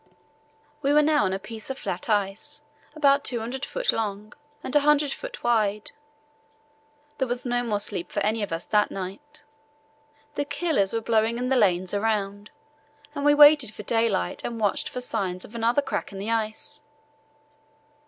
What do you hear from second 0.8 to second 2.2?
We were now on a piece of flat